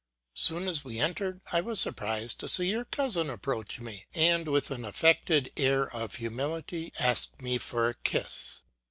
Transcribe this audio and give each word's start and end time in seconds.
Soon 0.33 0.67
as 0.67 0.83
we 0.83 0.97
entered, 0.97 1.41
I 1.51 1.61
was 1.61 1.79
surprised 1.79 2.39
to 2.39 2.47
see 2.47 2.71
your 2.71 2.85
cousin 2.85 3.29
approach 3.29 3.79
me, 3.79 4.07
and 4.15 4.47
with 4.47 4.71
an 4.71 4.83
affected 4.83 5.51
air 5.55 5.95
of 5.95 6.15
humility 6.15 6.91
ask 6.97 7.39
me 7.39 7.59
for 7.59 7.87
a 7.89 7.93
kiss. 7.93 8.63